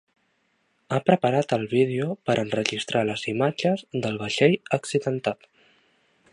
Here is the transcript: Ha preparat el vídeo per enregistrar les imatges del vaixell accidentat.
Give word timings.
Ha 0.93 0.97
preparat 1.09 1.53
el 1.57 1.65
vídeo 1.73 2.07
per 2.29 2.37
enregistrar 2.45 3.05
les 3.11 3.27
imatges 3.35 3.87
del 4.07 4.21
vaixell 4.25 4.57
accidentat. 4.79 5.51